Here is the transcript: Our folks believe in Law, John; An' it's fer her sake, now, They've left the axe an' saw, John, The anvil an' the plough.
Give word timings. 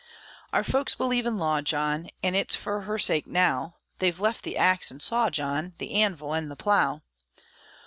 Our 0.51 0.63
folks 0.63 0.95
believe 0.95 1.27
in 1.27 1.37
Law, 1.37 1.61
John; 1.61 2.09
An' 2.23 2.33
it's 2.33 2.55
fer 2.55 2.79
her 2.81 2.97
sake, 2.97 3.27
now, 3.27 3.75
They've 3.99 4.19
left 4.19 4.41
the 4.41 4.57
axe 4.57 4.91
an' 4.91 4.99
saw, 4.99 5.29
John, 5.29 5.75
The 5.77 5.93
anvil 5.93 6.33
an' 6.33 6.49
the 6.49 6.55
plough. 6.55 7.01